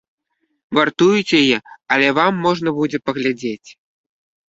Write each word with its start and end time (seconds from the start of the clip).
Вартуюць 0.77 1.37
яе, 1.41 1.57
але 1.97 2.07
вам 2.23 2.43
можна 2.49 2.69
будзе 2.81 2.97
паглядзець. 3.07 3.69